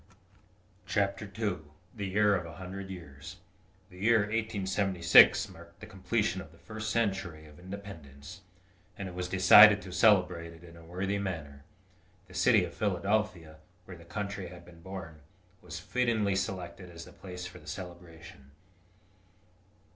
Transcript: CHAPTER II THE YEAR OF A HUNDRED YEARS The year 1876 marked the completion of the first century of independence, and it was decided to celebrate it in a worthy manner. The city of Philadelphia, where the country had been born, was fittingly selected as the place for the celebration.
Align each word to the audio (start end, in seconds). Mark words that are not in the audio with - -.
CHAPTER 0.87 1.25
II 1.37 1.57
THE 1.95 2.07
YEAR 2.07 2.33
OF 2.35 2.47
A 2.47 2.55
HUNDRED 2.55 2.89
YEARS 2.89 3.35
The 3.91 3.99
year 3.99 4.21
1876 4.21 5.47
marked 5.49 5.79
the 5.79 5.85
completion 5.85 6.41
of 6.41 6.51
the 6.51 6.57
first 6.57 6.89
century 6.89 7.45
of 7.45 7.59
independence, 7.59 8.41
and 8.97 9.07
it 9.07 9.13
was 9.13 9.27
decided 9.29 9.79
to 9.83 9.91
celebrate 9.91 10.53
it 10.53 10.63
in 10.63 10.75
a 10.75 10.83
worthy 10.83 11.19
manner. 11.19 11.63
The 12.27 12.33
city 12.33 12.63
of 12.65 12.73
Philadelphia, 12.73 13.57
where 13.85 13.95
the 13.97 14.03
country 14.03 14.47
had 14.47 14.65
been 14.65 14.81
born, 14.81 15.19
was 15.61 15.77
fittingly 15.79 16.35
selected 16.35 16.89
as 16.89 17.05
the 17.05 17.13
place 17.13 17.45
for 17.45 17.59
the 17.59 17.67
celebration. 17.67 18.49